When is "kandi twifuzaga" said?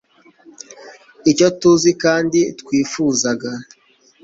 2.03-3.51